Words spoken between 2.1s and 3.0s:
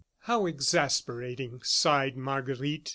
Marguerite.